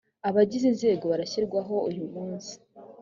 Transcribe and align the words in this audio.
abagize 0.29 0.65
inzego 0.71 1.03
barashyirwaho 1.11 1.75
uyumunsi. 1.89 2.53